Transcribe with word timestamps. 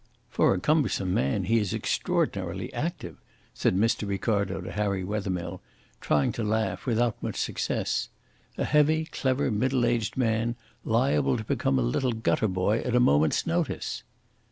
"For 0.31 0.55
a 0.55 0.59
cumbersome 0.59 1.13
man 1.13 1.43
he 1.43 1.59
is 1.59 1.75
extraordinarily 1.75 2.73
active," 2.73 3.17
said 3.53 3.75
Mr. 3.77 4.07
Ricardo 4.07 4.59
to 4.59 4.71
Harry 4.71 5.03
Wethermill, 5.03 5.61
trying 5.99 6.31
to 6.31 6.43
laugh, 6.43 6.87
without 6.87 7.21
much 7.21 7.35
success. 7.35 8.09
"A 8.57 8.65
heavy, 8.65 9.05
clever, 9.05 9.51
middle 9.51 9.85
aged 9.85 10.17
man, 10.17 10.55
liable 10.83 11.37
to 11.37 11.43
become 11.43 11.77
a 11.77 11.83
little 11.83 12.13
gutter 12.13 12.47
boy 12.47 12.79
at 12.79 12.95
a 12.95 12.99
moment's 12.99 13.45
notice." 13.45 14.01